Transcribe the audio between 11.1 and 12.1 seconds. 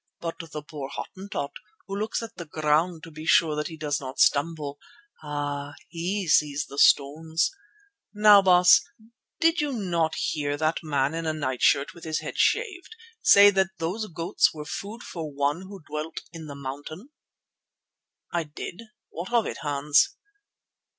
in a night shirt with